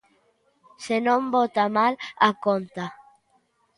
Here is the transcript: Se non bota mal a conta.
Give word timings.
Se 0.85 0.97
non 1.07 1.21
bota 1.35 1.63
mal 1.77 1.93
a 2.27 2.29
conta. 2.45 2.85